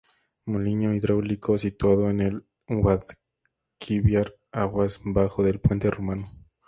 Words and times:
Molino 0.47 0.95
hidráulico 0.95 1.59
situado 1.59 2.09
en 2.09 2.21
el 2.21 2.43
Guadalquivir 2.67 4.35
aguas 4.51 4.99
abajo 5.05 5.43
del 5.43 5.59
Puente 5.59 5.91
Romano. 5.91 6.23